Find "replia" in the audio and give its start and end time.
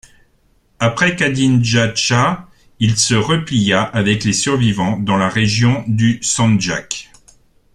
3.13-3.83